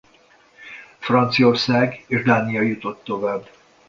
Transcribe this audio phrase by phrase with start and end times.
[0.99, 3.49] Franciaország és Dánia jutott tovább.